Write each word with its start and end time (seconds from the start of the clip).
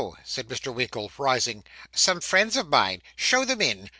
said 0.23 0.47
Mr. 0.47 0.73
Winkle, 0.73 1.11
rising, 1.19 1.63
'some 1.91 2.19
friends 2.21 2.57
of 2.57 2.67
mine 2.69 3.03
show 3.15 3.45
them 3.45 3.61
in. 3.61 3.87